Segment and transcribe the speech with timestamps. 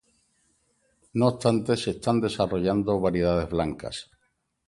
[1.13, 4.09] No obstante, se están desarrollando variedades blancas